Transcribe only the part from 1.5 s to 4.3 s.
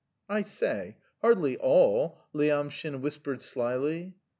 all!" Lyamshin whispered slyly.